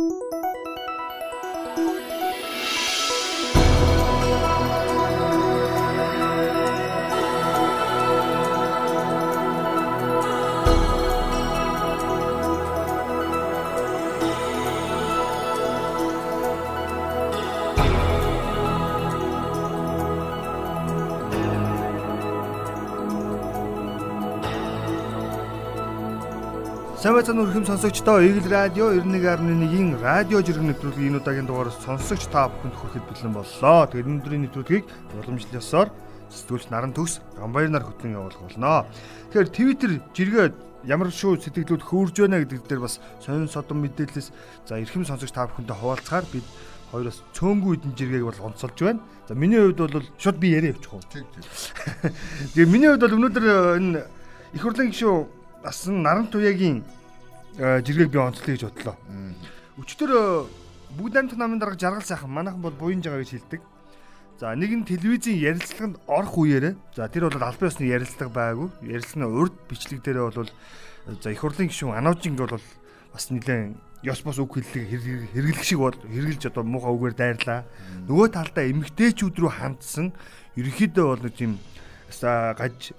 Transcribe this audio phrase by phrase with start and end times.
[0.00, 0.49] Música
[27.00, 32.52] Сайн байцгаана өрхөм сонсогчдоо Eagle Radio 91.1-ийн радио жиргэн нэвтрүүлгийн энэ удаагийн дугаараас сонсогч та
[32.52, 33.88] бүхэнд хүрэхэд бэлэн боллоо.
[33.88, 34.84] Тэгээд өнөөдрийн нэвтрүүлгийг
[35.16, 35.88] уламжлал ёсоор
[36.28, 38.84] сэтгүүлч Наран Төгс Гамбаяр нар хөтлөн явуулах болно.
[39.32, 40.52] Тэгэхээр Twitter жиргээ
[40.92, 44.28] ямар шүү сэтгэлүүд хөөрж байна гэдэг дээр бас сонин содон мэдээлэлээс
[44.68, 46.44] за эрхэм сонсогч та бүхэнтэй хуваалцахаар бид
[46.92, 49.00] хоёроос цөөнгүй эдэн жиргээг бол онцолж байна.
[49.24, 51.00] За миний хувьд бол шууд би яриа явуучих уу.
[51.08, 51.48] Тэг тэг.
[52.52, 53.44] Тэгээ миний хувьд бол өнөөдөр
[53.80, 54.04] энэ
[54.52, 56.82] их хурлын гишүүн бас наран туяагийн
[57.56, 58.96] жиргэг би онцлоё гэж бодлоо.
[59.80, 60.10] Өчтөр
[60.98, 63.62] бүгд амт намын дарга жаргал сайхан манайхан бол буян жагаа гэж хэлдэг.
[64.40, 68.68] За нэг нь телевизийн ярилцлаганд орох үеэрээ за тэр бол албан ёсны ярилцлага байгаагүй.
[68.88, 70.50] Ярилцлагын урд бичлэг дээрээ бол
[71.20, 72.56] за их хурлын гишүүн Анаужинг бол
[73.12, 77.68] бас нэлээд ёс бос үг хэллэг хэрэглэх шиг бол хэрэгжилж одоо муухай үгээр дайрлаа.
[78.08, 80.16] Нөгөө талдаа эмгтээчүүд рүү хандсан
[80.56, 81.60] ерөнхийдөө бол нэг тийм
[82.08, 82.96] гаж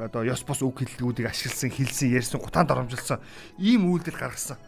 [0.00, 3.18] одоо ёс бос үг хэллэгүүдийг ашигласан, хэлсэн, ярьсан, гутаанд оромжилсан
[3.58, 4.58] ийм үйлдэл гаргасан.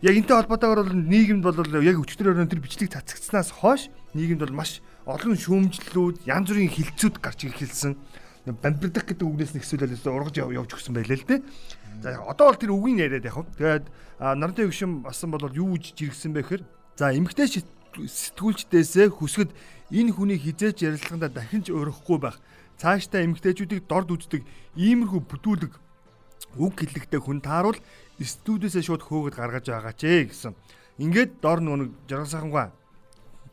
[0.00, 4.62] Яг энтэй холбоотойгоор бол нийгэмд бол яг өчтөр өрөөнд тэр бичлэг цацагдсанаас хойш нийгэмд бол
[4.62, 7.98] маш олон шүүмжлэлүүд, янз бүрийн хилцүүд гарч ирхэлсэн.
[8.48, 11.40] Бамбирдах гэдэг үгнээс нь эсвэл ургаж явж өгсөн байлээ л дээ.
[12.00, 13.44] За одоо бол тэр үгийн яриад яг.
[13.58, 13.86] Тэгээд
[14.22, 16.62] нарны өгшин басан бол юу гэж жиргсэн бэ гэхээр
[16.96, 19.50] за эмгтэй сэтгүүлчдээсээ хүсгэд
[19.90, 22.38] энэ хүний хизээч ярилцлаганда дахин ч өөрөхгүй байх
[22.78, 24.42] цаашдаа эмгтээчүүдийг дорд үздэг
[24.78, 25.72] иймэрхүү бүтүүлэг
[26.56, 27.78] үг хэллэгтэй хүн тааруул
[28.22, 30.54] студиэсээ шууд хөөгд гаргаж байгаа ч гэсэн.
[30.98, 32.66] Ингээд дор нүг жаргал сайхангаа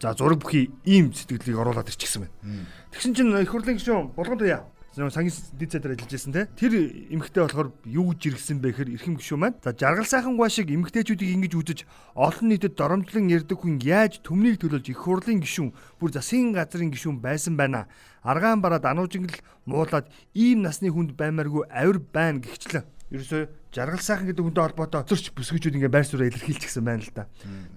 [0.01, 2.65] за зураг бүхий ийм сэтгэлийг оруулаад ирчихсэн байна.
[2.93, 4.65] Тэгсэн чинь их хурлын гишүүн болгон туяа
[4.95, 6.47] сангийн дид цайдар ажиллаж байсан те.
[6.55, 6.73] Тэр
[7.11, 9.59] эмгхтэй болохоор юу гэж иргсэн бэ гэхээр эрхэм гişүү маань.
[9.59, 11.79] За жаргал сайхан гоо шиг эмгхтэйчүүдийг ингэж үзэж
[12.15, 17.19] олон нийтэд доромжлон ярддаг хүн яаж төмнийг төлөөлж их хурлын гişүүн бүр засгийн газрын гişүүн
[17.19, 17.91] байсан байна.
[18.23, 19.35] Аргаан бараад ануужингл
[19.67, 25.25] муулаад ийм насны хүнд баймааргүй авир байна гихчлээ ерөөсөө жаргал сайхан гэдэг хүнтэй холбоотой өцөрч
[25.35, 27.25] бүсгүүчүүд ингээ байр сууриа илэрхийлчихсэн байна л да.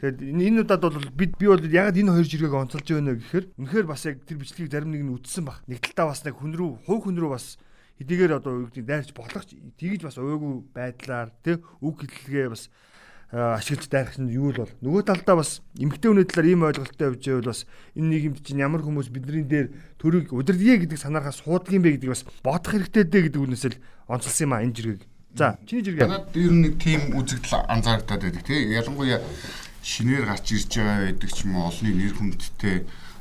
[0.02, 0.16] Тэгэхээр
[0.46, 4.02] энэ удаад бол бид би бол яг энэ хоёр жиргэг онцолж байна гэхээр үнэхээр бас
[4.06, 5.62] яг тэр бичлэгийг зарим нэг нь үтсэн баг.
[5.70, 7.58] Нэг талтаа бас нэг хүн рүү хувь хүн рүү бас
[7.98, 12.70] хэдийгээр одоо юу гэдэг дайрч болохч тэгж бас ууйгүй байдлаар тий үг хэллэгээ бас
[13.30, 17.22] ашиглаж дайрах нь юу л бол нөгөө талдаа бас эмгтэй хүний талаар ийм ойлголттой явж
[17.28, 17.60] байвал бас
[17.92, 19.68] энэ нийгэмд чинь ямар хүмүүс бидний дээр
[20.00, 23.82] төрийг удирдгий гэдэг санаархаа суудаг юм бэ гэдэг бас бодох хэрэгтэй дээ гэдэг үнээс л
[24.08, 25.02] онцлсан юм а энэ жиргэг.
[25.34, 26.06] За чиний жиргээ.
[26.06, 28.72] Надад ер нь нэг тийм үзэгдэл анзаардаг байдаг тий.
[28.72, 29.20] Ялангуяа
[29.82, 32.76] шинээр гарч ирж байгаа байдаг ч юм уу олонний нэр хүндтэй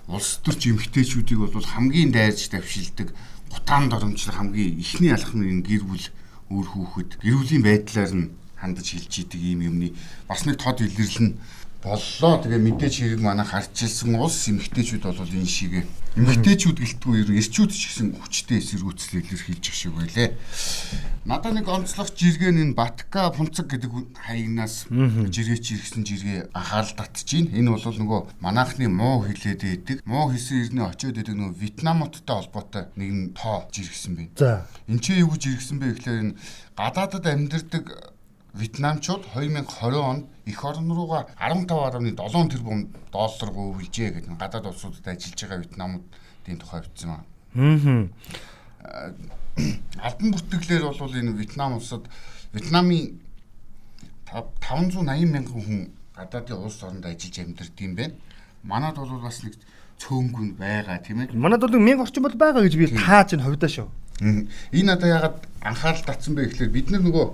[0.08, 3.12] улс төрч эмгтээчүүдийг бол хамгийн дайрж давшилдаг
[3.52, 6.06] гутаан доромжлог хамгийн ихний алхмын гэр бүл
[6.52, 9.94] өөр хүүхэд гэр бүлийн байдлаар нь хандаж хэлж идэг ийм юмны
[10.28, 11.36] бас нэг тод илэрлэн
[11.88, 12.44] боллоо.
[12.44, 15.88] Тэгээ мэдээж хэрэг манай харчилсан улс эмгтээчүүд бол энэ шиг
[16.18, 20.34] эмгтээчүүд гэлтгүй ер эрчүүд ч гэсэн хүчтэй эсэргүүцэл илэрхийлж шиг байлээ.
[21.30, 27.54] Надад нэг онцлог жиргэн энэ Батка Пунцаг гэдэг хаягнаас жиргээч иргсэн жиргээ анхаарал байна.
[27.54, 29.98] Энэ бол нөгөө манайхны муу хилээд байдаг.
[30.10, 34.34] Муу хийсэн ирнэ очиод байдаг нөгөө Вьетнамоттой холбоотой нэгэн тоо жиргсэн байна.
[34.42, 34.66] За.
[34.90, 36.38] Энд чи юу гэж жиргсэн бэ гэхээр энэ
[36.74, 37.86] гадаадад амьдардаг
[38.58, 42.16] Вьетнамчууд 2020 онд эх орн руугаа 15.7
[42.56, 48.10] тэрбум доллар гүйвэлжээ гэдэг гадаад улсуудад ажиллаж байгаа Вьетнамуудын тухай бичсэн байна.
[48.82, 49.12] Аа.
[50.00, 52.08] Албан бүртгэлээр бол энэ Вьетнам улсад
[52.54, 53.20] Вьетнамын
[54.32, 55.82] 580 мянган хүн
[56.16, 58.16] гадаадын улс оронд ажиллаж амьдардаг юм байна.
[58.64, 59.56] Манад бол бас нэг
[60.00, 61.34] цөөнгүн байгаа тийм ээ.
[61.34, 63.88] Манад бол 1000 орчим бол байгаа гэж би тааж энэ хувьдаа шүү.
[64.22, 67.26] Энэ надаа ягаад анхаарал татсан бэ гэхээр бид нар нөгөө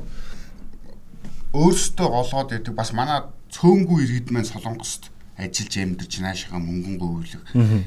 [1.53, 3.21] өөрсдөө голгоод байдаг бас манай
[3.53, 7.43] цөөнгүй иргэд маань солонгост ажиллаж амьдарч наашаага мөнгөн говьлог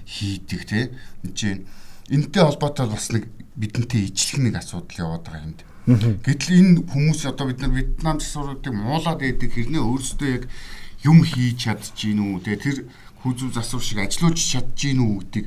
[0.07, 1.67] хийдэг энэ чинь
[2.11, 3.27] энтэй холбоотой бас нэг
[3.59, 5.61] бидэнтэй ижлэх нэг асуудал яваад байгаа юмд.
[6.23, 10.45] Гэтэл энэ хүмүүс одоо бид нар Вьетнам засваруудыг муулаад байдаг хэрнээ өөрсдөө яг
[11.03, 12.87] юм хийж чадчих гин үү те тэр
[13.23, 15.47] хүзүү засвар шиг ажиллаж чадчих гин үү гэдэг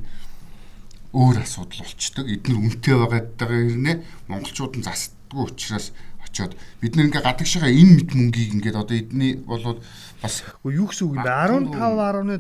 [1.16, 2.26] өөр асуудал болчдөг.
[2.28, 3.96] Эдгээр үнэтэй байгаад байгаа хэрнээ
[4.32, 5.92] монголчууд нь засдаггүй учраас
[6.30, 9.82] очиод бид нэг ингээ гадагшаага энэ мэд мөнгийг ингээд одоо эдний болоод
[10.22, 11.34] бас юу гэсэн үг юм бэ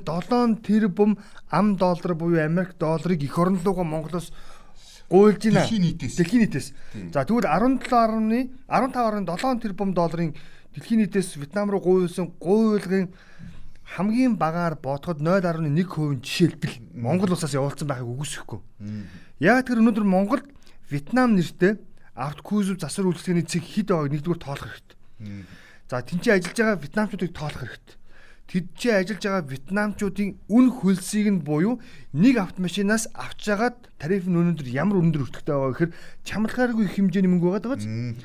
[0.05, 1.17] 15.7 тэрбум
[1.49, 4.31] ам доллар буюу Америк долларыг эх орн руугаа Монголоос
[5.09, 5.65] гуйлж байна.
[5.65, 6.15] Дэлхийн нийтээс.
[6.15, 6.73] Дэлхийн нийтээс.
[7.13, 10.35] За тэгвэл 17.15.7 тэрбум долларын
[10.75, 13.09] дэлхийн нийтээс Вьетнам руу гуйсан гуйлгын
[13.97, 15.81] хамгийн багаар бодоход 0.1% нь
[16.21, 18.61] жишээлбэл Монгол улсаас явуулсан байхыг үгүйсэхгүй.
[19.41, 20.45] Яг тэр өнөөдөр Монголд
[20.89, 21.81] Вьетнам нэртэй
[22.19, 24.97] авткузов засвар үйлчлэгээний цэг хэд байгааг нэгдүгээр тоолох хэрэгтэй.
[25.87, 27.97] За тэнцээ ажиллаж байгаа вьетнамчуудыг тоолох хэрэгтэй.
[28.49, 31.79] Тэдчээ ажиллаж байгаа вьетнамчуудын үн хөлсийг нь буюу
[32.17, 35.95] нэг автомашинаас авч жагаад тариф нь өнөөдөр ямар өндөр өртөгтэй байгаа гэхээр
[36.25, 38.17] чамлахааргүй хэмжээний мөнгө байгаа даа.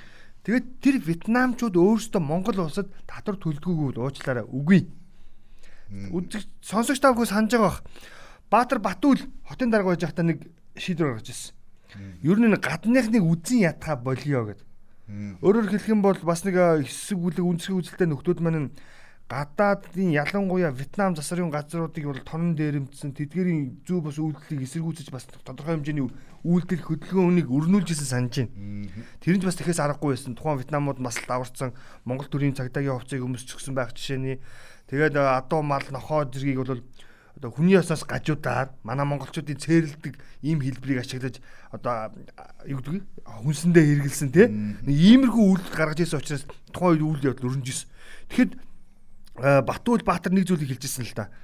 [0.45, 4.89] Тэгээд тэр вьетнамчууд өөрсдөө Монгол улсад татвар төлдгөөгүй уучлаарай үгүй.
[6.13, 7.81] Үзэг сонсогч тавгүй санаж байгаа бах.
[8.49, 10.45] Баатар Батүл хотын дарга байж байхдаа нэг
[10.77, 11.53] шийдвэр гаргаж ирсэн.
[12.23, 14.67] Ер нь гадныхныг үзэн ятгаа болио гэдэг.
[15.45, 18.73] Өөрөөр хэлэх юм бол бас нэг хэсэг бүлэг үндэсний үзэлтэй нөхдүүд маань
[19.29, 25.81] гадаадын ялангуяа Вьетнам засварын газруудыг бол тонн дээрэмдсэн тэдгэрийн зөв бас үйлдэлийг эсэргүүцэж бас тодорхой
[25.81, 26.09] хэмжээний
[26.45, 28.93] үйлдэл хөдөлгөөнийг өрнүүлж исэн санаж байна.
[29.25, 30.37] Тэр нь бас тэхээс аргагүй байсан.
[30.37, 31.73] Тухайн Вьетнамууд нас даварцсан
[32.05, 34.45] Монгол төрийн цагдаагийн хувьцааг өмсчихсэн байх жишээний
[34.93, 36.85] тэгээд адуу мал нохоо зэргийг бол
[37.37, 41.43] одоо хүний ясаас гажуудаар манай монголчуудын цээрэлдэг ийм хэлбэрийг ашиглаж
[41.75, 42.15] одоо
[42.67, 43.03] юу гэдэг
[43.43, 47.89] хүнсэндээ хэрэгэлсэн тий нэг иймэрхүү үйлдэл гаргаж ирсэн учраас тухайн үед үйл явдал өрнөжсэн.
[48.31, 48.53] Тэгэхэд
[49.67, 51.35] Батуул Баатар нэг зүйлийг хэлжсэн л да.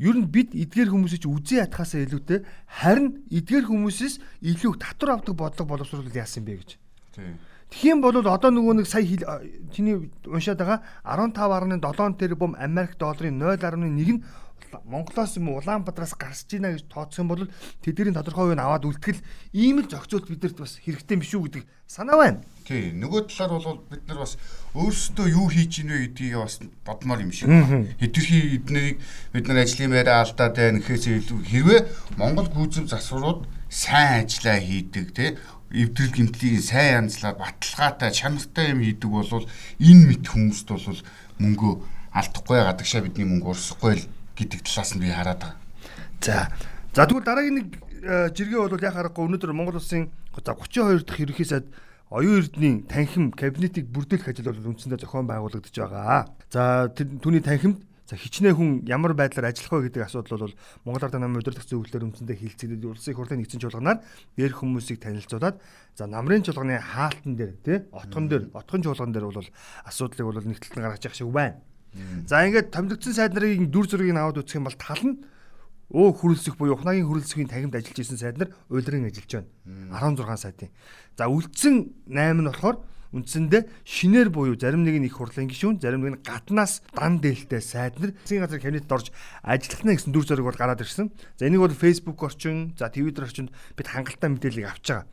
[0.00, 5.70] Ер нь бид эдгээр хүмүүсийг үзээ ятхаасаа илүүтэй харин эдгээр хүмүүсээс илүү татвар авдаг бодлого
[5.76, 6.70] боловсруулалт яасан бэ гэж.
[7.14, 7.36] Тийм.
[7.70, 9.06] Тэгхийн бол одоо нөгөө нэг сая
[9.70, 14.24] чиний уншаад байгаа 15.7 тэрбум Америк долларын 0.1 нь
[14.82, 17.46] Монголоос юм Улаанбаатараас гарч ийна гэж тооцох юм бол
[17.84, 19.22] тэдний тодорхой хувийг аваад үлтгэл
[19.54, 22.40] ийм л зохицуулт бидэрт бас хэрэгтэй биш үү гэдэг санаа байна.
[22.66, 24.40] Тий, нөгөө талаар бол бид нар бас
[24.74, 27.86] өөрсдөө юу хийж ийнвэ гэдгийг бас бодмоор юм шиг байна.
[28.00, 28.98] Хэтэрхий эднийг
[29.30, 31.80] бид нар ажлын байраа алдаад байна гэхээс илүү хэрвээ
[32.16, 35.36] Монгол гүйцэв засварууд сайн ажиллаа хийдэг тий
[35.74, 39.48] эвдрэл гэмтлийг сайн янзлаад баталгаатай чанартай юм хийдэг бол
[39.82, 41.00] энэ мэд хүмүүст бол
[41.42, 41.72] мөнгөө
[42.14, 45.56] алдахгүй гадагшаа бидний мөнгө урсахгүй л гэдэг талаас нь би хараад байгаа.
[46.20, 46.50] За.
[46.94, 47.68] За тэгвэл дараагийн нэг
[48.02, 51.66] э, жиргээ бол яг харахгүй өнөөдөр Монгол улсын за 32 дахь ерөнхий сайд
[52.10, 56.30] оюун эрдний танхим кабинетийг бүрдүүлэх ажил бол үндсэндээ зохион байгуулагдаж байгаа.
[56.50, 60.54] За түүний танхимд за хичнээн хүн ямар байдлаар ажиллах вэ гэдэг асуудал бол
[60.84, 64.04] Монгол Ард намын удирдах зөвлөлөөр үндсэндээ хилцээд улсын хурлын нэгдсэн чуулганаар
[64.36, 65.56] дээрх хүмүүсийг танилцуулаад
[65.96, 69.48] за намрын чуулганы хаалтан дээр тий отгон дээр отгон чуулган дээр бол
[69.88, 71.64] асуудлыг бол нэгтлэн гаргаж явах шиг байна.
[72.26, 75.22] За ингээд томилогдсон сайд нарын дүр зургийг аваад үзэх юм бол тал нь
[75.94, 79.46] өө хүрэлцэх буюу ухнаагийн хүрэлцэхийн тахимд ажиллаж исэн сайд нар уйлрын ажиллаж
[79.94, 80.18] байна.
[80.18, 80.70] 16 сайтын.
[81.14, 81.74] За үлдсэн
[82.10, 82.76] 8 нь болохоор
[83.14, 87.62] үндсэндээ шинээр буюу зарим нэг нь их хурлын гишүүн, зарим нэг нь гаднаас дан дээлтэй
[87.62, 89.14] сайд нар засгийн газар кабинетд орж
[89.46, 91.14] ажиллах нь гэсэн дүр зураг бол гараад ирсэн.
[91.38, 95.06] За энийг бол Facebook орчин, за Twitter орчинд бид хангалттай мэдээллийг авч байгаа.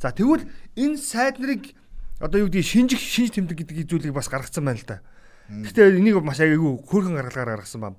[0.00, 0.48] За тэгвэл
[0.80, 1.76] энэ сайд нарыг
[2.24, 5.04] одоо юу гэдэг шинжих шинж тэмдэг гэдэг зүйлийг бас гаргацсан байна л да.
[5.48, 7.96] Гэхдээ энийг маш айгүй хөөрхөн гаргалгаар гаргасан ба.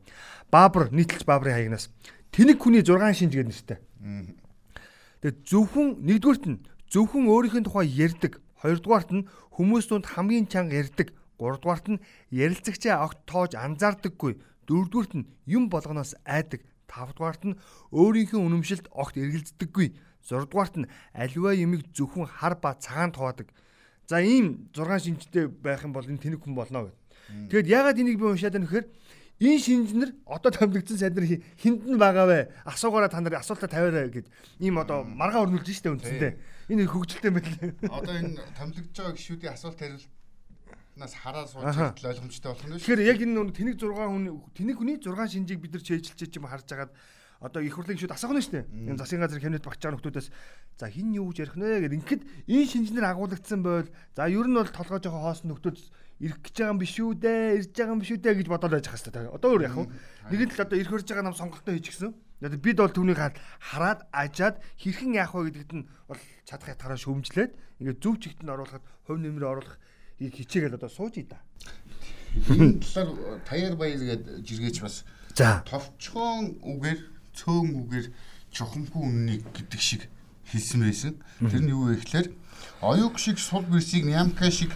[0.54, 1.90] Баабар нийтлж Баабрын хаягнаас
[2.32, 3.80] тэнэг хүний 6 шинж гэдэг нэртэй.
[5.24, 6.62] Тэгээд зөвхөн нэгдүгürt нь
[6.92, 13.08] зөвхөн өөрийнх нь тухай ярьдаг, хоёрдугаарт нь хүмүүс дунд хамгийн чанга ярьдаг, гуравдугаарт нь ярилцагчаа
[13.08, 14.38] огт тоож анзаардаггүй,
[14.68, 16.62] дөрөвдүгürt нь юм болгоноос айдаг,
[16.92, 17.58] тавдугаарт нь
[17.92, 19.88] өөрийнхөө үнэмшилд огт эргэлздэггүй,
[20.28, 23.48] зурдугаарт нь аливаа юмыг зөвхөн хар ба цагаан туудаг.
[24.08, 27.50] За ийм 6 шинжтэй байх юм бол энэ тэнэг хүн болно гэдэг.
[27.52, 28.88] Тэгэд ягаад энийг би уншаад байна гэхээр
[29.40, 31.28] энэ шинжнэр одоо томилогдсон сайд нар
[31.58, 32.40] хинд нь байгаа вэ?
[32.68, 34.28] Асуугаараа та нар асуултаа тавиараа гэд
[34.60, 36.34] ийм одоо маргаа өрнүүлж штэ үндсэндээ.
[36.70, 37.48] Энэ хөгжилтэй байл.
[37.88, 40.08] Одоо энэ томилогдож байгаа гişүүдийн асуулт хариулт
[40.96, 42.80] нас хараа сууж ойлгомжтой болох нь шүү.
[42.84, 46.68] Тэгэхээр яг энэ тэнэг 6 хүн тэнэг хүний 6 шинжийг бид нар чэйжилж юм харж
[46.70, 46.92] агаад
[47.44, 48.66] одоо их хурлын гишүүд асуух нь шүү дээ.
[48.88, 50.28] Энэ засгийн газар кабинет багч байгаа нөхдөөс
[50.80, 52.00] за хин юу гэж ярих нэ гэдэг.
[52.00, 55.78] Ингээд энэ шинжнэр агуулгдсан байвал за ер нь бол толгой жоохон хоос нөхдөөд
[56.24, 58.74] ирэх гэж байгаа юм биш үү дээ, ирж байгаа юм биш үү дээ гэж бодоод
[58.80, 59.28] байж хас та.
[59.28, 59.88] Одоо өөр яг хөө.
[60.32, 62.16] Нэгэн тал одоо ирэх хөрж байгаа нам сонголтоо хийчихсэн.
[62.40, 67.52] Одоо бид бол түүнийг хараад ажаад хэрхэн яах вэ гэдэгт нь бол чадах ятгараа шөмжлээд
[67.84, 69.80] ингээд зөв чигт нь оруулахад хувь нэмрээ оруулах
[70.20, 71.40] хичээгээл одоо сууж ий да.
[72.52, 75.04] Энэ талаар таяр баяр гэдэг жиргээч бас
[75.36, 77.00] за товчхон үгээр
[77.34, 78.08] цөөн үгээр
[78.54, 80.02] чухамгүй үннийг гэдэг шиг
[80.50, 81.14] хэлсэн байсан.
[81.42, 82.28] Тэр нь юу вэ гэхээр
[82.82, 84.72] оюуг шиг сул бэрсийг нямка шиг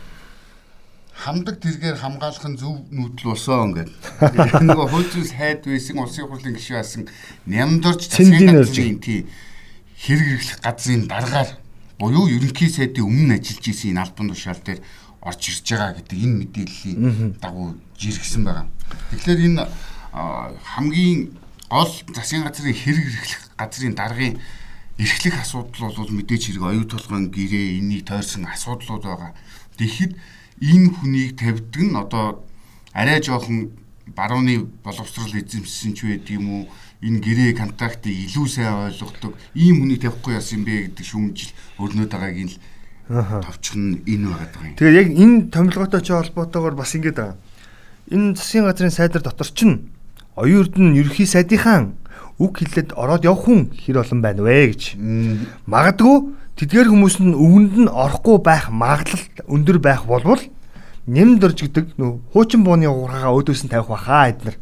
[1.18, 4.66] хамдаг тэргээр хамгаалах нь зөв нүүдэл болсон гэдэг.
[4.70, 7.04] Нөгөө хөөцөөс хайд байсан улсын хурлын гишүүн асан
[8.10, 9.26] засгийн газрын тий
[9.98, 11.50] хэрэг хэрэглэх газрын дараагаар
[11.98, 14.82] буюу ерөнхий сайдын өмнө ажиллаж исэн энэ албан тушаал дээр
[15.26, 16.98] орж ирж байгаа гэдэг энэ мэдээллийн
[17.42, 18.66] дагуу жиргсэн байгаа.
[19.10, 19.66] Тэгэхээр энэ
[20.78, 21.34] хамгийн
[21.70, 24.40] гол засгийн газрын хэрэг хэрэглэх газрын даргын
[24.98, 29.32] эрхлэх асуудал бол мэдээж хэрэг оюу толгойн гэрээ энийг тойрсон асуудлууд байгаа.
[29.78, 30.16] Тэгэхэд
[30.64, 32.42] энэ хүнийг тавьдаг нь одоо
[32.96, 33.76] арай жоохон
[34.16, 36.64] барууны боловсрал эзэмшсэн ч байд юм уу
[37.04, 42.38] энэ гэрээ контактыг илүү сайн ойлгодог ийм хүнийг тавихгүй яасан бэ гэдэг шүүмжил өрнөд байгааг
[42.42, 42.58] нь л
[43.46, 44.76] товчих нь энэ байгаа юм.
[44.80, 47.38] Тэгэхээр яг энэ томилгоотой ч холбоотойгоор бас байгаа.
[48.10, 49.92] Энэ засгийн газрын сайдар дотор чинь
[50.38, 51.90] оюун эрдэнэ ерөнхий сайдынхаа
[52.38, 54.84] үг хэлээд ороод явах хүн хэр олон байна вэ гэж.
[55.66, 56.18] Магадгүй
[56.62, 60.42] тэдгээр хүмүүс нь өвөнд нь орохгүй байх магадлал өндөр байх болвол
[61.10, 64.56] нэмд орж гэдэг нөө хуучин бууны уурхагаа өөдөөс нь тавих баха эднэр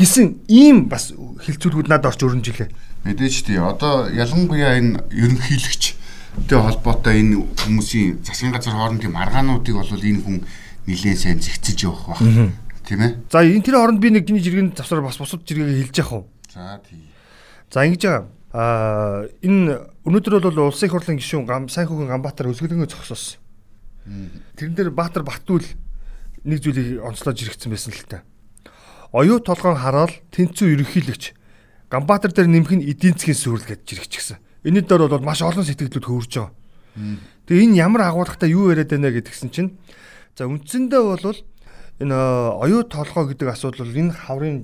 [0.00, 2.68] гисэн ийм бас хилцүүлгүүд надад орж өрнжилээ.
[3.04, 3.60] Мэдээж тий.
[3.60, 7.36] Одоо ялангуяа энэ ерөнхийлөгчтэй холбоотой энэ
[7.68, 10.38] хүмүүсийн засгийн газар хоорондын маргаануудыг бол энэ хүн
[10.88, 12.20] нэлээд сайн зэгцэж явах баг.
[12.84, 13.12] Тийм ээ.
[13.32, 16.22] За энэ тэр хооронд би нэг гинэ жиргэн завсаар бас бусад жиргээ хэлж яах вэ?
[16.52, 17.00] За тий.
[17.72, 18.24] За ингэж байгаа.
[18.52, 23.40] Аа энэ өнөөдөр бол улсын их хурлын гишүүн гам сайн хүүхэн Ганбаатар өсгөлөнгөө зогсоосон.
[24.60, 25.64] Тэрэн дээр Баатар Батүл
[26.44, 28.22] нэг зүйлийг онцлож иргэсэн байсан л та.
[29.16, 31.32] Оюу толгоон хараал тэнцүү ерөнхийлөгч
[31.88, 34.38] Ганбаатар дээр нэмэх нь эдийн засгийн сүрэл гэж жирэгчсэн.
[34.68, 36.52] Энэний дор бол маш олон сэтгэлдүүд хөөрж байгаа.
[37.48, 39.74] Тэгээ энэ ямар агуулгатай юу яриад байна гэдгсэн чинь
[40.36, 41.36] за үндсэндээ бол
[42.00, 44.58] энэ оюу толгой гэдэг асуудал бол энэ хаврын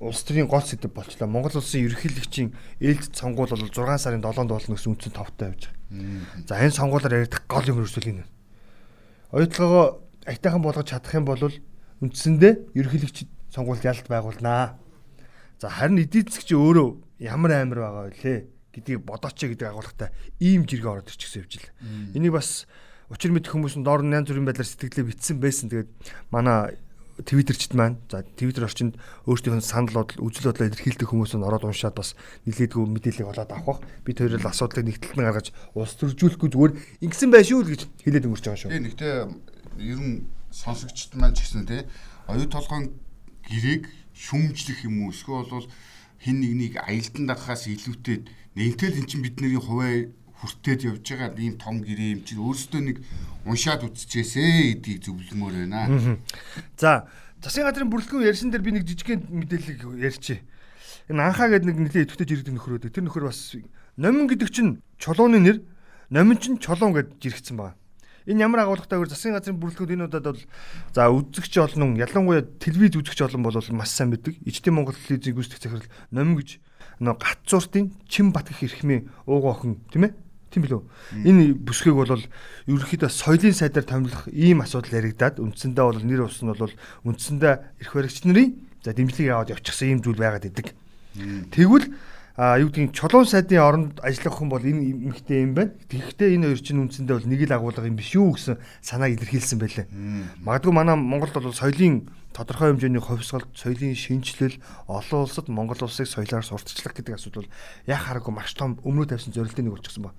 [0.00, 1.28] улс төрийн гол сэдв болчлаа.
[1.28, 6.46] Монгол улсын ерөнхийлөгчийн ээлж сонгуул бол 6 сарын 7-нд болно гэсэн үндсэн товтой явж байгаа.
[6.48, 8.24] За энэ сонгуулаар яригдах гол юм ерөөсөө энэ
[9.32, 9.84] оюутлогоо
[10.24, 11.42] аятайхан болгож чадах юм бол
[12.00, 14.80] үндсэндээ ерөнхийлөгч сонгуульд ялт байгуулнаа.
[15.60, 20.08] За харин эдийн засгч өөрөө ямар амир байгаа вэ гэдгийг бодооч гэдэг агуулгатай
[20.40, 21.68] ийм жиргээ ороод ирчихсэн явж л.
[22.14, 22.64] Энийг бас
[23.08, 25.72] учир мэдэх хүмүүс нь доор янз бүрийн байдлаар сэтгэлээ битсэн байсан.
[25.72, 25.90] Тэгээд
[26.32, 26.76] манай
[27.24, 28.94] твиттерчд маань за твиттер орчинд
[29.26, 32.14] өөрсдийнх нь санал бодол үзэл бодлоо илэрхийлдэг хүмүүс нь ороод уншаад бас
[32.46, 33.82] нэлээдгүй мэдээлэл олоод авах.
[34.06, 36.72] Бид хоёроо асуудлыг нэгтэлтэн гаргаж улс төржүүлэхгүй зүгээр
[37.02, 38.70] ингэсэн байх шүү л гэж хэлээд өнгөрч байгаа шүү.
[38.70, 39.14] Тийм нэгтээ
[39.82, 40.14] ер нь
[40.54, 41.82] сонсогчд маань ч гэсэн тий
[42.30, 42.94] оюу толгойн
[43.50, 45.66] гэрээг шүмжлэх юм уу эсвэл бол
[46.22, 50.06] хин нэгнийг аялдан дагахаас илүүтэй нэгтэл эн чинь бидний хуваа
[50.38, 52.96] хүртээд явж байгаа ийм том гэрээ юм чинь өөрөөсөө нэг
[53.42, 56.18] уншаад үзчихээсэ гэдгийг зөвлөмөр байна.
[56.78, 57.10] За
[57.42, 60.46] засгийн газрын бүрэлдэхүүн ярьсан дээр би нэг жижигхэн мэдээлэл ярьчих.
[61.10, 63.58] Энэ анхаа гэдэг нэг нэлээд идэвхтэй жиргдэг нөхрөөд тэр нөхөр бас
[63.98, 65.58] номин гэдэг чинь чулууны нэр
[66.14, 67.74] номин чинь чулуун гэж жиргсэн байна.
[68.28, 69.08] Энэ ямар агуулгатай вэ?
[69.08, 70.42] Засгийн газрын бүрэлдэхүүн энэ удаад бол
[70.92, 74.36] за үзэгч олон ялангуяа телевиз үзэгч олон бол маш сайн мэддэг.
[74.44, 76.60] Ижтийн Монгол телевизийн гүйцэтгэх захирал номин гэж
[77.00, 80.82] нөө гат зуртын чин бат гэх эрхмийн уугаа охин тийм ээ Тийм билүү.
[81.28, 86.48] Энэ бүсгийг бол ерөнхийдөө соёлын сайдаар томилох ийм асуудал яригадаад үндсэндээ бол нэр ус нь
[86.48, 86.72] бол
[87.04, 90.72] үндсэндээ эрх баригч нарын за дэмжлэг аваад явчихсан ийм зүйл байгаад идэг.
[91.52, 91.92] Тэгвэл
[92.38, 95.74] юу гэдгийг чулуун сайдын оронд ажиллах хүн бол энэ эмхтэй юм байна.
[95.90, 99.58] Тэгэхдээ энэ хоёр чинь үндсэндээ бол нэг л агуулга юм биш үү гэсэн санааг илэрхийлсэн
[99.58, 99.86] байлээ.
[100.46, 104.54] Магадгүй манай Монголд бол соёлын тодорхой хэмжээний хувьсгалт, соёлын шинжилэл,
[104.86, 107.50] олон улсад Монгол улсыг соёлоор сурталчлах гэдэг асуудал
[107.90, 110.14] яг хараагүй маш том өмнө тавьсан зорилтын нэг болчихсон ба.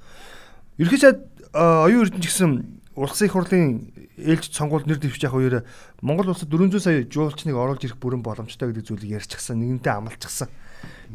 [0.75, 1.23] Ерхий сайд
[1.55, 2.51] оюун эрдэнэ гэсэн
[2.99, 5.55] улсын их хурлын ээлж сонгуульд нэр дэвшиж явах үеэр
[6.03, 10.51] Монгол улсад 400 сая жуулчныг оруулж ирэх бүрэн боломжтой гэдэг зүйлийг ярьчихсан, нэгэнтээ амлчихсан.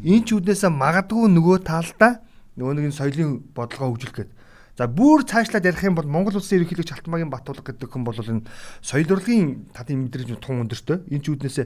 [0.03, 2.23] Энэ ч үднээсээ магадгүй нөгөө талдаа
[2.59, 4.35] нөгөө нэг соёлын бодлогоо хөгжүүлэх гэдэг
[4.75, 8.43] За бүр цаашлаад ярих юм бол Монгол улсын ерөнхийлөгч Алтмаагийн Батулга гэдэг хүн бол энэ
[8.83, 10.99] соёл урлагийн татын мэдрэмж тун өндөртэй.
[11.15, 11.65] Энэ ч үүднээсээ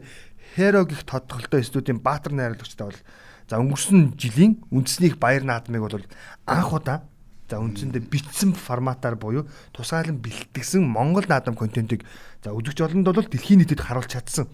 [0.54, 3.02] Хэро гих тодголтой студийн Баатар найруулагчтай бол
[3.50, 6.06] за өнгөрсөн жилийн үндэсний баяр наадмыг бол
[6.46, 7.02] анх удаа
[7.50, 12.06] за үндсэндээ бичсэн форматаар буюу тусгаалan бэлтгэсэн Монгол наадам контентыг
[12.46, 14.46] за үзэгч олонд бол дэлхийн нийтэд харуулж чадсан.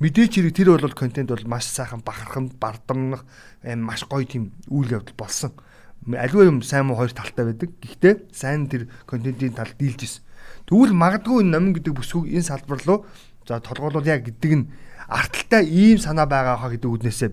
[0.00, 3.24] Мэдээч хэрэг тэр бол контент бол маш сайхан бахархан бардамнах
[3.62, 5.52] маш гоё тийм үйл явдал болсон
[6.08, 7.70] аливаа юм сайн муу хоёр талтай байдаг.
[7.80, 10.24] Гэхдээ сайн тэр контентын тал дийлж ирсэн.
[10.66, 13.04] Тэгвэл магадгүй энэ номин гэдэг бүсгүй энэ салбар руу
[13.44, 14.68] за толгойлол яг гэдэг нь
[15.08, 17.30] арталтай ийм санаа байгаа хаа гэдэг үднээсээ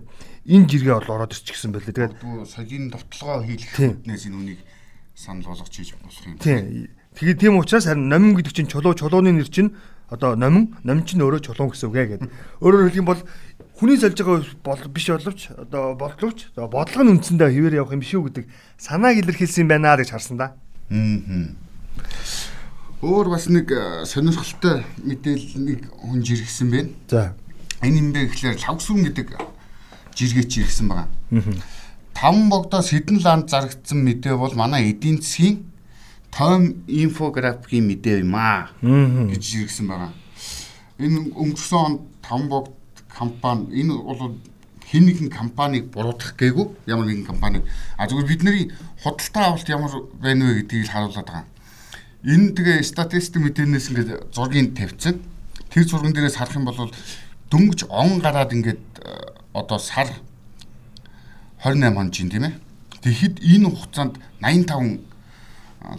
[0.51, 1.95] энэ жиргээ бол ороод ирчихсэн байлээ.
[1.95, 4.59] Тэгээд соёлын товтлогоо хийх үднээс энэ үнийг
[5.15, 6.35] санал болгож хийж болох юм.
[6.43, 6.91] Тийм.
[7.15, 9.71] Тэгээд тийм учраас харин номин гэдэг чинь чулуу чулууны нэр чинь
[10.09, 12.31] одоо номин номин чинь өөрөө чулуун гэсэн үг ээ гэдэг.
[12.63, 13.21] Өөрөөр хэлэх юм бол
[13.75, 18.45] хүний сольж байгаа биш боловч одоо бодлогч бодлого нь үндсэндээ хിവэр явах юм шүү гэдэг
[18.79, 20.55] санааг илэрхийлсэн юм байна гэж харсан да.
[20.89, 21.51] Аа.
[23.03, 26.89] Өөр бас нэг э, сонирхолтой мэдээлэл нэг хүн жиргсэн байна.
[27.11, 27.35] За.
[27.85, 29.27] Энэ юм бэ гэхлээр лавсүрэн гэдэг
[30.17, 31.07] жиргээч иргсэн байгаа.
[32.17, 35.69] Таван богдоос хідэн ланд зарагдсан мэдээ бол манай эдийн засгийн
[36.31, 40.13] том инфографикийн мэдээ юм аа гэж жиргсэн байгаа.
[40.99, 42.71] Энэ өнгөрсөн он таван богд
[43.09, 44.37] компани энэ бол
[44.87, 47.61] хэн нэгэн компанийг буруутгах гээгүй ямар нэгэн компани
[47.97, 48.71] а зөвхөн бидний
[49.03, 49.91] худалдаа авалт ямар
[50.21, 51.45] байна вэ гэдгийг л харуулдаг байгаа.
[52.23, 55.21] энэ тэгээ статистик мэдээнээс ингээд зургийг тавьчихсан.
[55.69, 56.91] Тэр зурган дээрээс харах юм бол
[57.51, 60.07] дөнгөж он гараад ингээд э, одоо сар
[61.63, 62.59] 28 он чинь тийм ээ.
[63.01, 64.99] Тэгэхэд энэ хугацаанд 85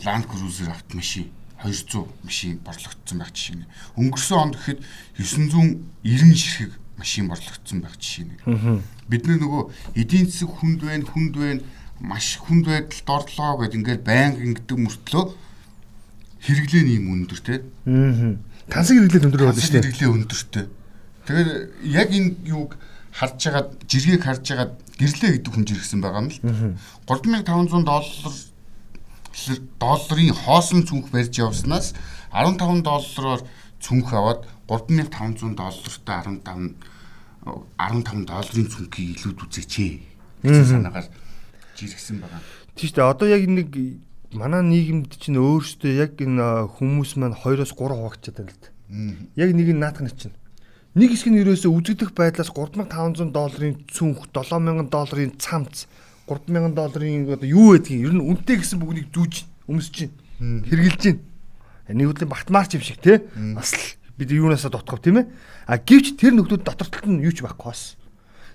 [0.04, 1.30] Land Cruiser автомашин
[1.62, 3.66] 200 машин борлогдсон байх жишээ нэ.
[3.98, 4.78] Өнгөрсөн онд гэхэд
[5.18, 8.82] 990 ширхэг машин борлогдсон байх жишээ нэ.
[9.10, 11.62] Бид нөгөө эдийн засаг хүнд байна, хүнд байна,
[11.98, 15.24] маш хүнд байдалд орлоо гэд ингээд байнга ингэдэг мөртлөө
[16.46, 17.66] хэрэглээ нь юм өндөр те.
[17.90, 18.38] Аа.
[18.70, 19.82] Тансаг хэрэглээ өндөр байна шүү дээ.
[19.82, 20.66] Хэрэглээ өндөртэй.
[21.26, 21.50] Тэгэхээр
[21.90, 22.78] яг энэ юуг
[23.18, 26.38] харж хагаад жиргэг харж хагаад гэрлээ гэдэг хүн жиргсэн байгаа юм л.
[27.10, 28.34] 3500 доллар
[29.78, 31.94] долларын хоосон цүнх барьж явснаас
[32.32, 33.42] 15 доллараар
[33.80, 36.74] цүнх аваад 3500 доллартай 15
[37.46, 39.94] 15 долларын цүнхийг илүүд үзээч ээ.
[40.66, 41.06] санаагаар
[41.78, 42.42] жиргсэн байгаа.
[42.76, 43.10] Тийм шүү дээ.
[43.10, 43.70] Одоо яг нэг
[44.34, 48.68] манай нийгэмд чинь өөрөөсөө яг энэ хүмүүс маань 2-оос 3 хуваагдчихад байна л да.
[49.40, 50.36] Яг нэг нь наатах нь чинь.
[50.98, 55.86] Нэг хэсэг нь ерөөсөө үзэгдэх байдлаас 3500 долларын цүнх, 7000 долларын цамц
[56.28, 59.34] 3000 долларын одоо юу байдгийг ер нь үнэтэй гэсэн бүгнийг зүүж
[59.66, 61.20] өмсөж чинь хэрглэж чинь.
[61.88, 63.24] Нэг үлийн батмаарч юм шиг те
[63.56, 65.26] бас л бид юунаасаа дотгов тийм ээ?
[65.66, 67.96] А гівч тэр нөхдүүд дотор талд нь юу ч байхгүй бас.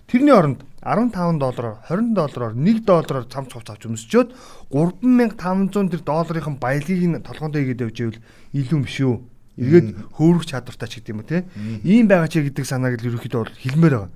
[0.06, 4.30] Тэрний оронд 15 доллараар 20 доллараар 1 доллараар цамц хувц авч өмсчөөд
[4.70, 8.20] 3500 тэр долларын баялагийг нь толгоонд игээд явж ивэл
[8.52, 9.14] илүү юм шүү
[9.58, 9.88] эргээд
[10.18, 11.46] хөөрөх чадвартай ч гэдэг юм те
[11.86, 14.12] ийм байгаа ч гэдэг санааг л ерөөхдөө хэлмээр байгаа.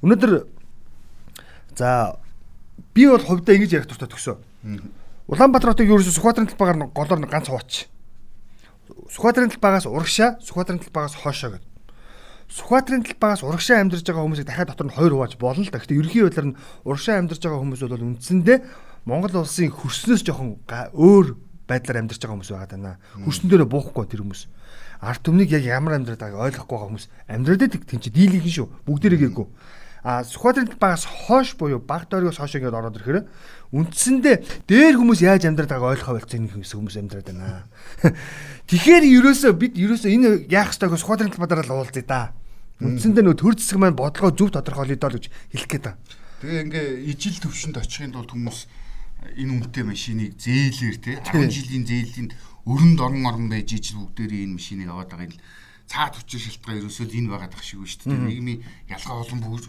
[0.00, 0.32] Өнөөдөр
[1.76, 2.16] за
[2.94, 4.36] би бол хувьдаа ингэж ярих туфта төгсөө.
[5.30, 7.86] Улаанбаатар хотыг ерөөсө Сүхбаатарын талбайгаар голоор ганц хуваач.
[9.14, 11.70] Сүхбаатарын талбайгаас урагшаа, Сүхбаатарын талбайгаас хоошоо гэдэг.
[12.50, 15.78] Сүхбаатарын талбайгаас урагшаа амьдарч байгаа хүмүүсийг дахиад дотор нь хоёр хувааж болно л да.
[15.78, 18.58] Гэхдээ ерөнхий байдлаар нь урагшаа амьдарч байгаа хүмүүс бол үндсэндээ
[19.06, 21.26] Монгол улсын хөрснөөс жоохон өөр
[21.70, 22.96] байдлаар амьдарч байгаа хүмүүс байгаа даа.
[23.22, 24.42] Хөрсөн дээрээ буухгүй тэр хүмүүс.
[24.98, 28.66] Арт түмнийг яг ямар амьдраад байгааг ойлгохгүй байгаа хүмүүс амьдраад тийм чи дийлийнхэн шүү.
[28.82, 29.46] Бүгдээрээ гээгүй
[30.02, 33.28] а Сүхбаатарын талбайгаас хоош буюу баг дөргөөс хоош ингээд ороод ирэхээр
[33.70, 37.68] үндсэндээ дээр хүмүүс яаж амьдраад байгааг ойлгохоо болцсон нэг хүмүүс амьдраад байна.
[38.70, 42.32] Тэгэхээр ерөөсөө бид ерөөсөө энэ яах ёстойг Сүхбаатарын талбайдаар л уулзъя да.
[42.80, 46.00] Үндсэндээ нөгөө төр зэсэг маань бодлогоо зөв тодорхойлъё доо гэж хэлэх гээд байна.
[46.40, 48.58] Тэгээ ингээ ижил төвшөнд очихын тулд хүмүүс
[49.36, 52.28] энэ үнэтэй машиныг зээлэр те 10 жилийн зээлийн
[52.64, 55.36] өрөнд орон орон байж ижил бүгдээрээ энэ машиныг аваад байгаа юм
[55.84, 58.16] цаад хүчин шалтгаан ерөөсөө л энэ байгаад ах шиг шүү дээ.
[58.16, 59.60] Нийгмийн ялгаа олон бүр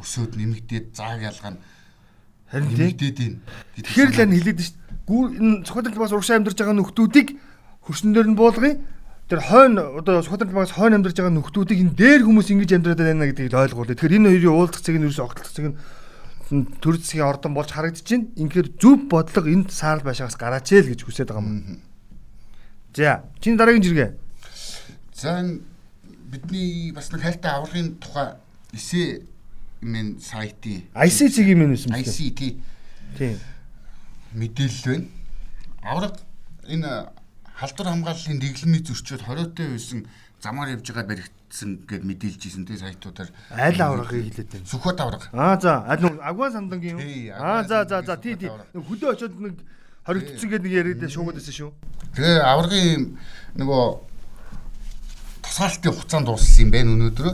[0.00, 1.60] өсөөд нэмэгдээд зааг ялгаа нь
[2.50, 3.38] харин нэмэгдээд байна.
[3.78, 5.38] Тэгэхээр л энэ хэлээд шүү дээ.
[5.38, 7.28] Энэ Сүхбаатар бас урагшаа амьдарч байгаа нөхдүүдийг
[7.84, 8.74] хөрснөөр нь буулгая.
[9.28, 13.28] Тэр хойно одоо Сүхбаатар бас хойно амьдарч байгаа нөхдүүдийг энэ дээр хүмүүс ингэж амьдраад байна
[13.28, 13.96] гэдгийг ойлгуулъя.
[13.96, 15.76] Тэгэхээр энэ хоёрын уулзах цэг нь ерөөсөө огтлох цэг нь
[16.80, 18.28] төр засгийн ордон болж харагдаж байна.
[18.36, 21.80] Инхээр зөв бодлого энд саарл байшаагаас гараач ээ л гэж хүсэж байгаа юм.
[22.94, 24.10] За, чиний дараагийн жиргээ.
[25.16, 25.40] За
[26.30, 28.36] бидний бас нэг хайртай аврагын тухай
[28.72, 29.24] эсэ
[29.84, 31.86] мен сайтын ICC-ийн мен мэт.
[31.86, 32.40] ICT.
[33.18, 33.38] Тийм.
[34.32, 35.06] Мэдээлэл байна.
[35.84, 36.14] Авраг
[36.66, 37.12] энэ
[37.54, 40.06] халдвар хамгааллын дэглэмийн зөрчил 20-той байсан
[40.42, 44.66] замаар явж байгаа баригдсан гэд мэдээлж ирсэн тий сайтуудаар аль аврагыг хэлээд байна.
[44.66, 45.28] Сүхбат авраг.
[45.32, 47.36] Аа за аль нэг агван самдангийн юм.
[47.38, 48.50] Аа за за за тий тий.
[48.74, 49.60] Хөдөө очиод нэг
[50.04, 51.70] хоригдсон гэдэг нэг яриад шуугаад байсан шүү.
[52.16, 53.16] Тэгээ аврагын
[53.56, 53.84] нөгөө
[55.44, 57.28] тусгаалтын хугацаанд дууссан юм байна өнөөдөр.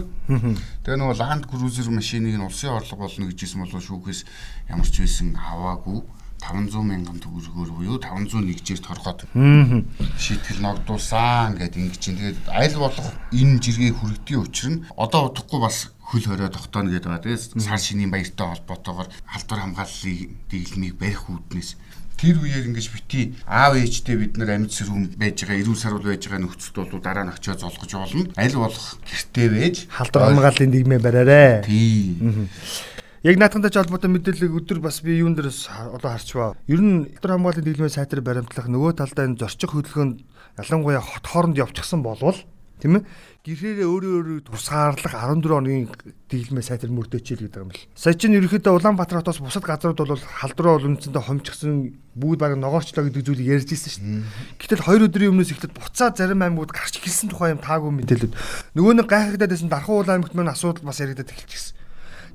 [0.83, 4.21] Тэгээ нөгөө Land Cruiser машиныг нь улсын орлого болно гэжсэн бол шүүхээс
[4.69, 6.03] ямар ч байсан аваагүй
[6.41, 9.29] 500 мянган төгрөгөөр буюу 501-жээр торгоод
[10.17, 15.61] шийтгэл ногдуулсан гэдэг ингэж чинь тэгээд аль болох энэ жиргээ хүрэгдийн учир нь одоо удахгүй
[15.61, 17.25] бас хөл хорой тогтооно гэдэг байгаа.
[17.29, 21.71] Тэгээд сар шинийн баяртай холбоотойгоор халдвар хамгааллын дэглэмийг барих үүднээс
[22.21, 26.29] тэр үеэр ингэж бити аав ээжтэй бид нар амьд сэрүүн байж байгаа эрүүл сарвал байж
[26.29, 28.29] байгаа нөхцөлд бол дараа нь очиод золгож болно.
[28.37, 31.65] Аль болох гэртээ байж халдвар хамгааллын дигмээ бариарэ.
[31.65, 32.21] Тий.
[33.25, 36.53] Яг наатантай холбоотой мэдээллийг өдөр бас би юун дээрээс одоо харчваа.
[36.69, 40.21] Ер нь халдвар хамгааллын дэглэмээ сайтар баримтлах нөгөө талдаа энэ зорчих хөдөлгөөнд
[40.61, 42.37] ялангуяа хот хооронд явчихсан болвол
[42.81, 43.05] тийм ээ
[43.41, 45.89] гэрээрээ өөрөө өөрөө тусгаарлах 14 оны
[46.29, 47.89] дэглэмээ сайтар мөрдөөчл гэдэг юм бэл.
[47.97, 53.25] Сая чинь ерөөхдөө Улаанбаатар хотоос бусад газрууд бол бол үндсэндээ хомчгсон бүгд баг ногоорчлоо гэдэг
[53.25, 54.25] зүйлийг ярьж ирсэн шүү дээ.
[54.61, 58.37] Гэтэл хоёр өдрийн өмнөөс эхлээд буцаад зарим аймагуд гарч ирсэн тухай юм таагүй мэдээлүүд.
[58.77, 61.81] Нөгөө нэг гайхагдаад байсан Дархан улаан аймагт мань асуудал бас яригадад эхэлчихсэн.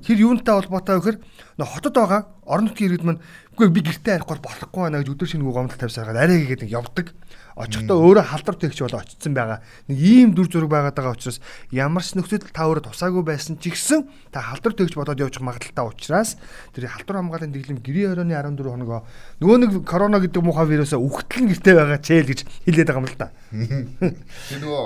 [0.06, 1.18] Тэр юунтай холбоотой вэ гэхээр
[1.58, 3.22] нөө хотод байгаа орон нутгийн иргэд маань
[3.56, 7.16] үгүй би гэртээ арих бол болохгүй байна гэж өдөр шинэ гомдол тавьсараад арай хийгээд явдаг.
[7.56, 9.64] Очихдоо өөрөө халдвар тэгч бол очсон байгаа.
[9.88, 11.40] Нэг ийм дүр зураг байгаад байгаа учраас
[11.72, 15.88] ямар ч нөхцөл та өөрөө тусаагүй байсан ч гэсэн та халдвар тэгч бодоод явчих магадaltaй
[15.88, 16.36] учраас
[16.76, 19.08] тэр халдвар хамгааллын дэглэм гэрийн оройны 14 хоногоо
[19.40, 23.16] нөгөө нэг корона гэдэг муухай вирусаа үхтэл гэртээ байгаа чээл гэж хэлээд байгаа юм л
[23.16, 23.32] да.
[24.52, 24.84] Тэр нөгөө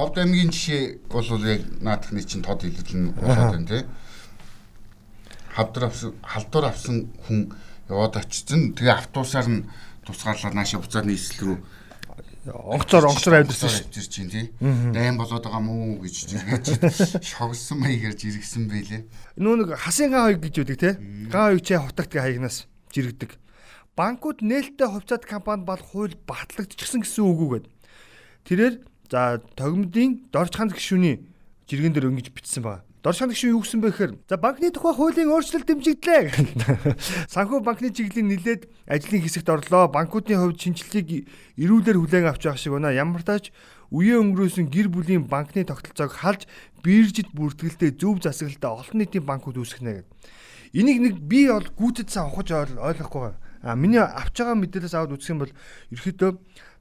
[0.00, 3.84] Ховд аймгийн жишээ бол яг наадахны чинь тод хэлэлэн болоод байна тий.
[5.52, 7.52] Хавдар авсан халдвар авсан хүн
[7.90, 8.72] яваад очсон.
[8.72, 9.68] Тэгээ автобусаар нь
[10.08, 11.58] тусгаарлаад наашаа буцаад нийслэл рүү
[12.48, 13.84] онгоцоор онгоцоор авдирсан шүү.
[13.84, 14.46] Авдирч чинь тий.
[14.60, 16.66] Дайм болоод байгаа мүү гэж жиргэж
[17.36, 19.04] шогсон маягаар жиргсэн байлээ.
[19.36, 20.94] Нүү нэг хасын гаа хойг гэж үүдэг тий.
[21.28, 23.36] Гаа хойг чи хутагт хаягнаас жиргдэг.
[23.92, 27.66] Банкуд нээлттэй хувьцаат компанид бол хууль батлагдчихсан гэсэн үг үгээд.
[28.48, 28.74] Тэрээр
[29.12, 31.20] за тогмдын дорж ханд гишүүний
[31.68, 32.84] жиргэн дээр ингэж бичсэн байна.
[33.00, 36.36] Дор шанах шиг юу гэсэн бэ гэхээр за банкны тухай хуулийн өөрчлөлт дэмжигдлээ.
[37.32, 39.88] Санхүү банкны чиглэлийн нэлээд ажлын хэсэгт орлоо.
[39.88, 41.24] Банкуудын хувьд шинжилгээг
[41.56, 42.92] эрүүлэр хүлээн авч байгаа шиг байна.
[42.92, 43.56] Ямар тач
[43.88, 46.44] үеэ өнгөрөөсөн гэр бүлийн банкны тогтолцоог халж
[46.84, 50.08] биржид бүртгэлтэй зөв засаглалтаа олон нийтийн банкуд үүсгэнэ гэдэг.
[50.76, 53.32] Энийг нэг би бол гүйцэд сан ухаж ойлгохгүй.
[53.64, 55.52] А миний авч байгаа мэдээлэлээс аваад үзэх юм бол
[55.88, 56.30] ерөөхдөө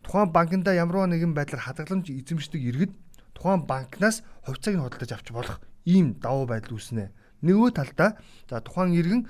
[0.03, 2.91] тухайн банкнда ямар нэгэн байдлаар хадгаламж эзэмшдэг иргэд
[3.39, 7.11] тухайн банкнаас хувьцааг нь худалдаж авч болох ийм давуу байдал үүснэ.
[7.45, 9.21] Нөгөө талдаа за тухайн иргэн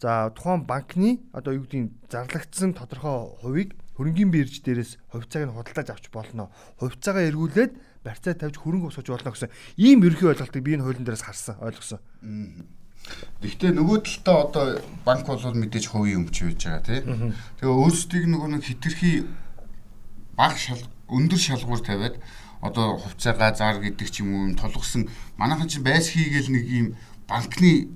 [0.00, 5.88] за тухайн банкны одоо юу гэдгийг зарлагдсан тодорхой хувийг хөрөнгөний бирж дээрээс хувьцааг нь худалдаж
[5.92, 6.48] авч болно.
[6.80, 11.28] Хувьцаагаа эргүүлээд барьцаа тавьж хөрөнгө босгож болно гэсэн ийм ерхий ойлголтыг би энэ хуулийн дээрээс
[11.28, 12.00] харсан ойлгосон.
[13.44, 14.66] Гэхдээ нөгөө талдаа одоо
[15.04, 17.00] банк бол мэдээж хувийн өмч байж байгаа тий.
[17.60, 19.28] Тэгээ өөрсдийг нөгөө нэг хитрхи
[20.32, 20.80] баг шал
[21.12, 22.16] өндөр шалгуур тавиад
[22.60, 25.08] одоо хувьцаагаа зар гэдэг ч юм уу тулгсан
[25.40, 26.88] манайхан чинь байс хийгээл нэг юм
[27.28, 27.88] банкны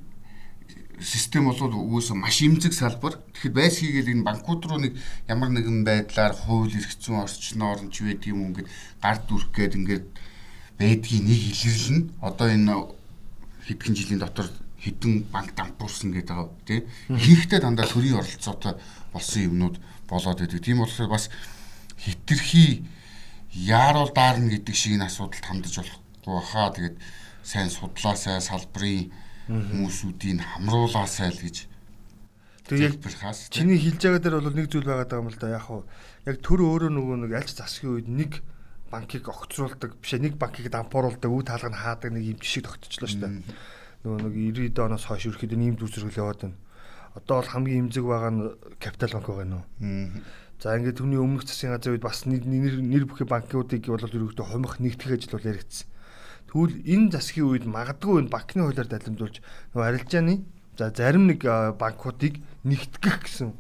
[1.01, 3.19] систем бол үүсэ маш имзэг салбар.
[3.35, 4.97] Тэгэхээр байс хийгээл энэ банкуд руу нэг
[5.29, 8.69] ямар нэгэн байдлаар хууль эрх зүйн орчноор нь ч байдаг юм ингээд
[9.03, 10.07] гард дүрх гээд ингээд
[10.79, 12.75] байдгийг нэг илэрлэн одоо энэ
[13.67, 14.49] хэдхэн жилийн дотор
[14.81, 18.79] хэдэн банк дампуурсан гэдэг байгаа тийм ихэнхдээ дандаа төрийн оролцоотой
[19.13, 19.77] болсон юмнууд
[20.09, 20.61] болоод байдаг.
[20.63, 21.29] Тийм болохоор бас
[21.99, 22.85] хитрхи
[23.55, 26.97] яарал даарна гэдэг шиг энэ асуудалд хандаж болохгүй хаа тэгээд
[27.47, 29.15] сайн судлаасай салбарын
[29.47, 31.57] хүмүүсүүдийг хамруулаасай л гэж
[32.67, 32.99] тэгээд
[33.53, 35.55] чиний хэлж байгаа дээр бол нэг зүйл байгаа юм л да.
[35.55, 35.85] Яг хуу
[36.25, 38.33] яг төр өөрөө нөгөө нэг альч засгийн үед нэг
[38.89, 43.21] банкыг огцруулдаг биш нэг банкыг дампууруулдаг үе таалга нь хаадаг нэг юм жишээ тогтчихлоо шүү
[43.21, 43.33] дээ.
[44.09, 46.57] Нөгөө нэг 90-д оноос хойш ерөөхдөө ийм дүр зэрэг яваад байна.
[47.13, 48.43] Одоо бол хамгийн эмзэг байгаа нь
[48.81, 49.63] капитал банк байгаа нөө
[50.63, 54.79] За ингээд түүний өмнөх засгийн газрын үед бас нэр нэр бүхий банкуудыг бол ерөөхдөө хумих
[54.81, 55.87] нэгтгэх ажил бол яригдсан.
[56.49, 59.43] Тэгвэл энэ засгийн үед магадгүй энэ банкны хуулиар далимжуулж
[59.75, 60.35] нөгөө арилжааны
[60.79, 61.43] за зарим нэг
[61.79, 63.51] банкуудыг нэгтгэх гэсэн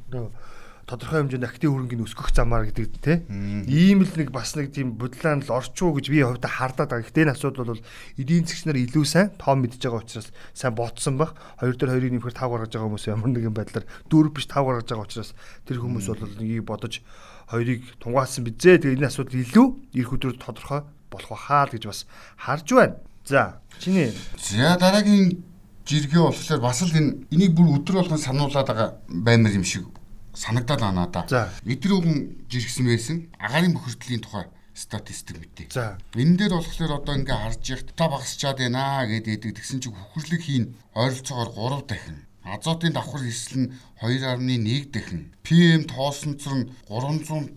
[0.84, 3.24] тодорхой хэмжээнд актив хөрөнгөний өсгөх замаар гэдэг те.
[3.28, 7.08] Ийм л нэг бас нэг тийм бодлоо л орчуу гэж би хувьдаа хардаад байгаа.
[7.08, 7.82] Гэтэ энэ асуудал бол
[8.20, 11.32] эдийн засгчнаар илүү сайн тоон мэдж байгаа учраас сайн бодсон баг.
[11.56, 14.88] Хоёр дээр хоёрыг нэмэхээр тав гаргаж байгаа хүмүүс ямар нэгэн байдлаар дөрв биш тав гаргаж
[14.92, 15.30] байгаа учраас
[15.64, 17.00] тэр хүмүүс бол нэгийг бодож
[17.48, 18.84] хоёрыг тунгаасан бизээ.
[18.84, 19.66] Тэгээ энэ асуудал илүү
[19.96, 22.04] ирэх өдрөд тодорхой болох бахаа л гэж бас
[22.36, 22.96] харж байна.
[23.24, 24.12] За чиний.
[24.36, 25.40] За дараагийн
[25.88, 29.88] жиргээ болохоор бас л энэ энийг бүр өдөр болгон сануулад байгаа баймар юм шиг
[30.34, 31.48] санагдаад байна надаа.
[31.64, 35.70] Эдрүүгэн жиргсэн байсан агаарын бохирдлын тухай статистик мэдээ.
[35.70, 35.98] За.
[36.18, 40.74] Энэ дээр болохоор одоо ингээ харж яхад та багасчаад байна гэдэг тэгсэн чинь хөхрлөг хийн
[40.98, 43.72] ойролцоогоор 3 дахин Азотын давхар эсэл нь
[44.04, 45.32] 2.1 дахин.
[45.42, 47.48] PM тоосонцор нь 305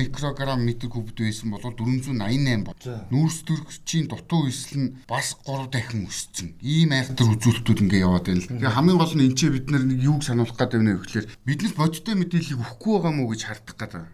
[0.00, 2.74] микрограмм метр кубд байсан бол 488 бол.
[3.12, 6.56] Нүүрс төрөгчийн дутуу эсэл нь бас 3 дахин өссөн.
[6.64, 8.48] Ийм айхтар үзүүлэлтүүд ингээ яваад байна л.
[8.56, 11.76] Тэгээ хамгийн гол нь энэ ч бид нар нэг юуг сануулах гэдэг вэ гэхээр биднес
[11.76, 14.04] бодиттой мэдээллийг өгөхгүй байгаа мó гэж харддаг гэдэг.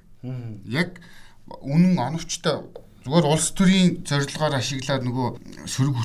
[0.66, 0.98] Яг
[1.62, 2.66] үнэн оновчтой
[3.08, 5.28] Зүгээр улс төрийн зорилгоор ашиглаад нөгөө
[5.64, 5.96] сөрөг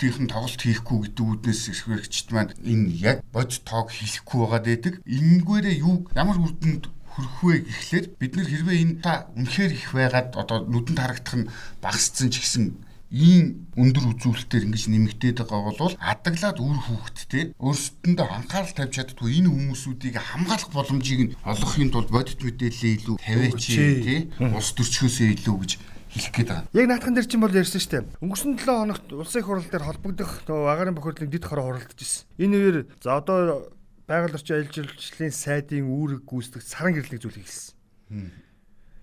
[0.00, 4.94] хүчнүүдийнх нь тоглолт хийхгүй гэдэг үднээс эрхвэрэгчд маань энэ яг бод тоог хийхгүй байгаад байдаг.
[5.04, 10.28] Ингээгээрээ юу ямар үрдэнд хүрэх вэ гэхлээр бид нар хэрвээ энэ та үнэхээр их байгаад
[10.40, 11.50] одоо нүдэнд харагдах нь
[11.84, 12.64] багасцсан ч гэсэн
[13.10, 19.50] ийм өндөр үзүүлэлтээр ингэж нэмэгдээд байгаа бол адаглаад үр хүүхэдтэй өөрсдөндөө анхаарал тавьж чаддгүй энэ
[19.50, 25.72] хүмүүсүүдийг хамгаалах боломжийг нь олгохын тулд бодит мэдээлэл илүү тавиач тий улс төрчхөөсөө илүү гэж
[26.10, 26.66] хэлэх гээд байгаа.
[26.74, 28.04] Яг наадхан дээр чинь бол ярьсан шүү дээ.
[28.20, 32.26] Өнгөрсөн 7 хоногт улсын хурал дээр холбогдох нөгөө агаарын бохирдлын дид хороо хуралдаж ирсэн.
[32.42, 33.70] Энэ үеэр за одоо
[34.10, 37.74] байгаль орчин аялал жуулчлалын сайдын үүрэг гүйцэтгэх саран гэрлэг зүйлийг хэлсэн.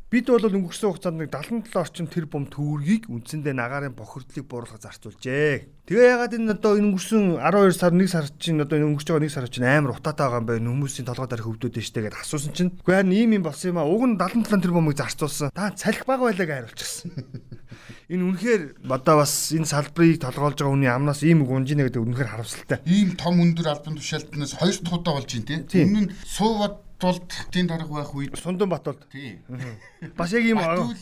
[0.08, 5.84] Бид бол өнгөрсөн хугацаанд нэг 77 орчим тэрбум төгрөгийг үндсэндээ нагаарын бохирдлыг бууруулах зарцуулжээ.
[5.84, 9.36] Тэгээ ягаад энэ одоо энэ өнгөрсөн 12 сар 1 сар чинь одоо өнгөрч байгаа 1
[9.36, 10.72] сар чинь амар утаатай байгаа юм байна.
[10.72, 12.72] Хүмүүсийн толгой дарах хөвдөөд штэ гэдээ асуусан чинь.
[12.80, 13.92] Үгүй харин ийм юм болсон юм а.
[13.92, 15.52] Уг нь 77 тэрбумыг зарцуулсан.
[15.52, 17.12] Та салхи бага байлаа гэж хариулчихсан.
[18.08, 22.32] Энэ үнэхээр одоо бас энэ салбарыг толгоолж байгаа хүний амнаас ийм үг унжина гэдэг үнэхээр
[22.32, 22.80] харамсалтай.
[22.88, 25.92] Ийм том өндөр албан тушаалтнаас хоёр дахь удаа болж байна тийм.
[25.92, 29.40] Өмнө нь суувад тулд тийм дарга байх үед Сундан Батулд тий.
[30.18, 30.96] бас яг ийм Батүл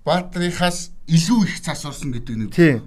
[0.00, 2.50] Баатрихаас илүү их цас орсон гэдэг нэг.
[2.56, 2.80] тий.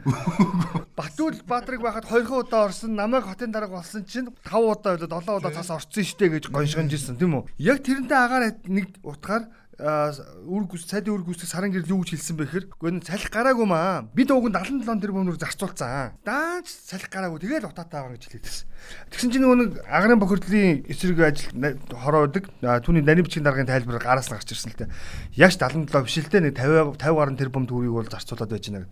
[0.97, 5.37] Батул Баатрыг байхад 2 удаа орсон, намайг хотын дарга болсон чинь 5 удаа болоод 7
[5.37, 7.53] удаа цас орсон штэ гэж гоншгонж ирсэн тийм үү?
[7.61, 9.45] Яг тэрнтэй агаар нэг утгаар
[9.79, 13.33] үр гүс цайдын үр гүсдэг сарын гэрэл юу гэж хэлсэн бэ гэхээр үгүй энэ салхи
[13.33, 14.05] гараагүй маа.
[14.13, 16.13] Бид ууг нь 77 тэрбумнөр зарцуулсан.
[16.21, 18.65] Даач салхи гараагүй тэгээд утаатай байгаа гэж хэлээдсэн.
[19.09, 21.49] Тэгсэн чинь нөгөө нэг агарын бохирдлын эсрэг ажил
[21.89, 24.93] хороодаг түүний нарийн бичгийн даргын тайлбар гараас нь гарч ирсэн л дээ.
[25.41, 28.85] Яг 77 биш л дээ нэг 50 50 гаруй тэрбум төгрөгийг бол зарцуулаад байж байна.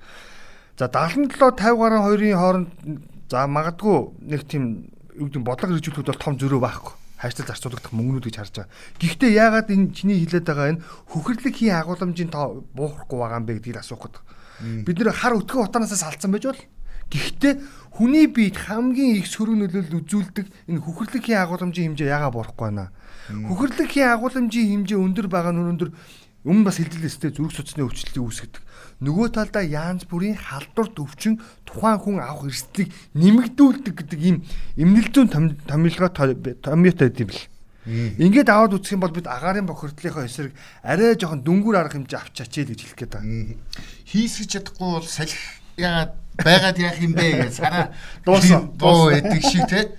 [0.82, 2.70] За 77 50 гаруй хоёрын хооронд
[3.30, 8.26] за магадгүй нэг тийм юу гэдэг бодлого хэрэгжүүлэхэд бол том зөрөө байхгүй хайрцаг зарцуулагдах мөнгнүүд
[8.26, 8.74] гэж харж байгаа.
[8.98, 13.54] Гэхдээ яагаад энэ чиний хэлээд байгаа энэ хөхрлөг хийн агууламжийн тоо буухрахгүй байгаа юм бэ
[13.62, 14.18] гэдгийг асуух гээд.
[14.90, 16.62] Бид нэр хар өтгөн утаанаас салцсан байж бол
[17.12, 17.54] Гэхдээ
[17.92, 22.96] хүний биед хамгийн их сөрөг нөлөөлөл үзүүлдэг энэ хөхрлөг хийн агууламжийн хэмжээ яагаад буурахгүй байна?
[23.28, 25.92] Хөхрлөг хийн агууламжийн хэмжээ өндөр байгаа нь өндөр
[26.48, 28.64] өмнө бас хэлдэлээстэй зүрх судасны өвчлөлтийг үүсгэдэг.
[29.02, 34.38] Нөгөө талдаа янз бүрийн халдварт өвчин тухайн хүн авах эрсдлийг нэмэгдүүлдэг гэдэг ийм
[34.78, 37.50] эмнэлзүүн томилгоо томьёотой юм бэл.
[38.22, 40.54] Ингээд аваад үзэх юм бол бид агаарын бохирдлынхаа эсрэг
[40.86, 43.58] арай жоохон дүнгүр арга хэмжээ авчаач л гэж хэлэх гээд байгаа.
[44.06, 45.42] Хийсгэж чадахгүй бол салхи
[45.82, 46.14] яагаад
[46.46, 47.90] байгаад яах юм бэ гэж сараа
[48.22, 48.78] Дуусан.
[48.78, 49.90] дуу эдэг шиг те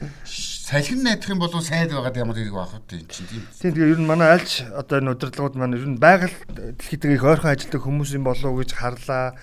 [0.73, 3.45] салхин найдах юм бол сайд байгаад ямар хэрэг байх вэ чинь тийм.
[3.61, 7.29] Тийм тэгээ ер нь манай альч одоо энэ удирдлагууд маань ер нь байгаль дэлхийдээ их
[7.29, 9.37] ойрхон ажилладаг хүмүүс юм болов уу гэж харлаа.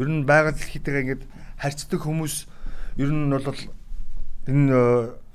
[0.00, 1.22] Ер нь байгаль дэлхийдээ ингээд
[1.60, 2.34] харьцдаг хүмүүс
[2.96, 3.60] ер нь бол
[4.48, 4.72] энэ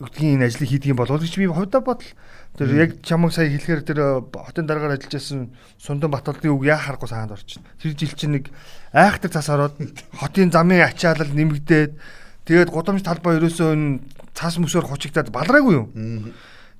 [0.01, 2.10] өгдгийн энэ ажлыг хийдэг юм болов уу гэж би хувьдаа бодол.
[2.58, 7.05] Тэр яг чамаг сая хэлэхээр тэр хотын дараагаар ажиллаж байсан Сундан Баталдын үг яа харахгүй
[7.05, 7.69] саанд орчихно.
[7.77, 8.49] Тэр жил чинь нэг
[8.95, 9.77] айхтар цас ороод
[10.19, 13.99] хотын замын ачаалал нэмэгдээд тэгээд гудамж талбай ерөөсөө энэ
[14.38, 15.86] цас мөсөөр хучигдаад балраагүй юу?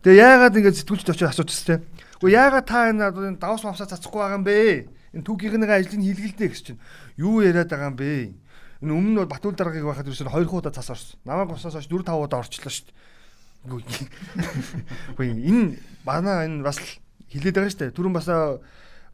[0.06, 1.84] Тэгээ яагаад ингэж сэтгүүлчд очиж асуучихсан те.
[2.22, 4.86] Гэхдээ яагаад та энэ давс мавсаа цацахгүй байгаа юм бэ?
[5.18, 6.80] Энэ түүхийнхээ ажлыг хийлгэлдэ гэж чинь
[7.18, 8.38] юу яриад байгаа юм бэ?
[8.86, 11.18] Энэ өмнө нь Батүл даргаыг байхад ерөөсөө 2 удаа цас орсон.
[11.26, 13.82] Намайг босоос хойш 4 5 удаа орчлоо шүү дээ.
[15.18, 16.78] Үгүй энэ манай энэ бас
[17.32, 17.96] хилээд байгаа шүү дээ.
[17.98, 18.30] Түрүүн бас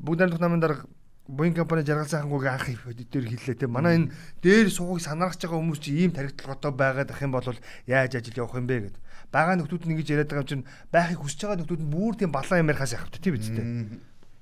[0.01, 0.83] бүгд найрамдах намын дарга
[1.31, 3.67] буян компани жаргал сайхангүйг анх дээр хэллээ те.
[3.67, 4.11] Манай энэ
[4.43, 7.47] дээр суугыг санаарч байгаа хүмүүс чи ийм тархитлаготой байгаад ах юм бол
[7.87, 8.97] яаж ажил явах юм бэ гэд.
[9.31, 12.35] Бага нөхдүүд нь ингэж яриад байгаа юм чинь байхыг хүсэж байгаа нөхдүүд нь бүр тийм
[12.35, 13.67] балан юм ярихаас явах тийм биз дээ.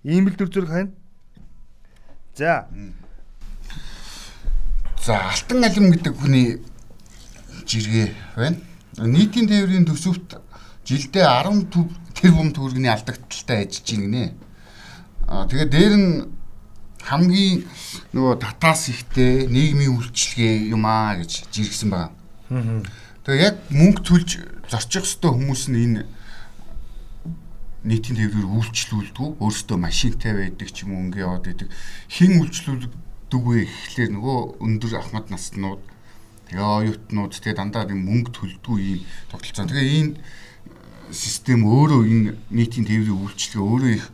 [0.10, 0.92] Ийм л дүр зүрх хань.
[2.34, 2.66] За.
[4.98, 6.58] За алтан алим гэдэг хүний
[7.70, 8.58] жиргээ байна.
[8.98, 10.42] Нийтийн тээврийн төсөвт
[10.90, 11.70] жилдээ 10
[12.18, 14.34] тэрбум төгрөгийн алдагдaltaй ажиллаж гинэ.
[15.30, 16.39] Аа тэгээ дээр нь
[17.10, 17.66] хамгийн
[18.14, 22.14] нөгөө татаас ихтэй нийгмийн үйлчлэгээ юм аа гэж жиргсэн байна.
[23.26, 24.30] Тэгээ яг мөнгө төлж
[24.70, 26.02] зорчих хөстөө хүмүүс нь энэ
[27.84, 31.70] нийтийн тээврээр үйлчлүүлдэг өөрөөсөө машинтай байдаг ч юм уу ингээ яваад байдаг.
[32.12, 35.82] Хин үйлчлүүлдэг вэ гэхлээр нөгөө өндөр ахмад наснууд
[36.52, 39.00] тэгээ оюутнууд тэгээ дандаа нэг мөнгө төлдөг ийм
[39.32, 39.66] тогтолцоо.
[39.72, 40.14] Тэгээ энэ
[41.16, 44.06] систем өөрөө энэ нийтийн тээврийн үйлчлэгээ өөрөө их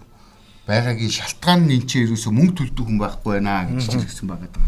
[0.65, 4.65] байгаагийн шалтгаан нь энэ ч ерөөсөө мөнгө төлдөг хүн байхгүй байна гэж хэлсэн байгаа даа.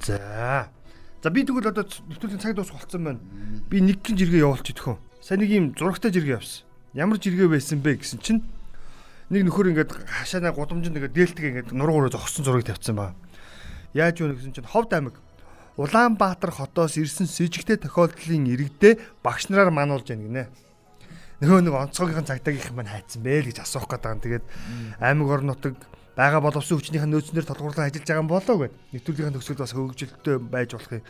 [0.00, 0.68] За.
[1.20, 3.20] За би тэгвэл одоо нэвтрүүлгийн цаг дуусах болсон байна.
[3.68, 4.98] Би нэг гин жиргээ явуулчих идэх үү.
[5.20, 6.64] Сайн нэг юм зурагтай жиргээ явсан.
[6.96, 8.40] Ямар жиргээ байсан бэ гэсэн чинь
[9.28, 13.12] нэг нөхөр ингээд хашаанаа гудамжинд ингээд дээлтгээ ингээд нургуураа зогссон зургийг тавьсан ба.
[13.92, 15.20] Яаж юу гэсэн чинь Ховд аймаг
[15.76, 20.42] Улаанбаатар хотоос ирсэн с ิจ гтэй тохиолдлын иргэдээ багш нараар мануулж яана гинэ
[21.38, 24.22] нөгөө нэг онцгойгын цагдаагийнх маань хайцсан бэ л гэж асуух гэдэг юм.
[24.26, 24.44] Тэгээд
[24.98, 25.74] аймаг орон нутаг
[26.18, 28.74] байгаа боловсон хүчнийхэн нөөцнөр тодгуурлан ажиллаж байгаа юм болоо гэд.
[28.90, 31.02] Нэвтрүүлгийн төгсгөл бас хөгжөлттэй байж болохыг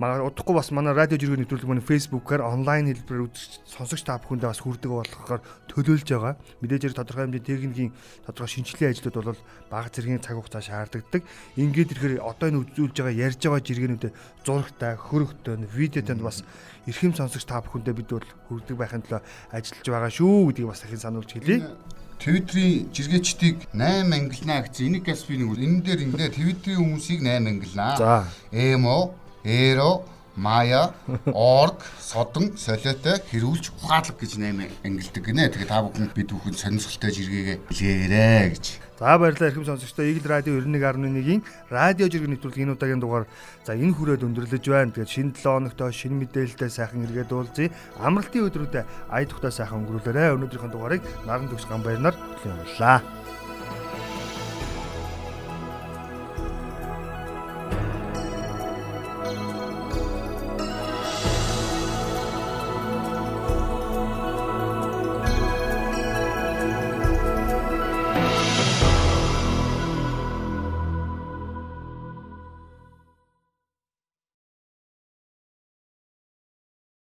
[0.00, 4.48] Мага удахгүй бас манай радио жиргээ нэвтрүүлэг манай фэйсбүүкээр онлайн хэлбэрээр үзэж сонсогч та бүхэндээ
[4.48, 6.40] бас хүрдэг болохоор төлөөлж байгаа.
[6.64, 7.92] Мэдээж тодорхой хэмжээний техникийн
[8.24, 11.20] тодорхой шинжилгээ ажлууд бол бага зэргийн цаг хугацаа шаарддаг.
[11.60, 16.48] Ингээд ирэхээр одоо энэ үзүүлж байгаа ярьж байгаа жиргэнүүдэд зурагтай, хөрөгтэй, видеотанд бас
[16.88, 19.20] эрхэм сонсогч та бүхэндээ бид бол хүрдэг байхын тулд
[19.52, 21.76] ажиллаж байгаа шүү гэдгийг бас дахин сануулж хэлье.
[22.20, 27.48] Твиттерийн жиргээчдийг 8 ангилнаа гэсэн энийг бас би нэг энэ дээр дээр Твиттерийн хүмүүсийг 8
[27.48, 27.96] ангилнаа.
[27.96, 28.28] За.
[28.52, 30.02] Эмо Эро,
[30.36, 30.94] Мая,
[31.26, 35.48] Орг, Содон, Солиотой хэрүүлж ухаалаг гэж наймаа ангилдаг гинэ.
[35.52, 38.64] Тэгээ та бүхэн бид бүхэн сонирхолтой жиргээгээ хэлээрэй гэж.
[39.00, 41.40] За баярлалаа эрхэм сонсогчдоо Игэл радио 91.1-ийн
[41.72, 43.24] радио жиргэн нэвтрүүлэг энэ удаагийн дугаар
[43.64, 44.92] за энэ хүрээд өндөрлөж байна.
[44.92, 47.72] Тэгээд шинэ 7 хоногтой шинэ мэдээлэлтэй сайхан эргээд уулзъя.
[47.96, 50.36] Амралтын өдрүүдэд ая тухтай сайхан өнгөрүүлээрэй.
[50.36, 53.19] Өнөөдрийнхөө дугаарыг наран төгс гам баярнаар хүлээн авлаа.